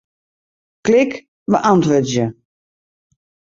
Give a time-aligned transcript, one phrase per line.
[0.85, 1.13] Klik
[1.51, 2.25] Beäntwurdzje.